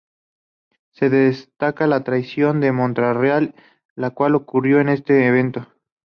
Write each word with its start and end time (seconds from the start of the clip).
Se 0.89 1.11
destaca 1.11 1.85
la 1.85 2.03
Traición 2.03 2.59
de 2.59 2.71
Montreal, 2.71 3.53
la 3.93 4.09
cual 4.09 4.33
ocurrió 4.33 4.79
en 4.79 4.89
este 4.89 5.27
evento. 5.27 5.67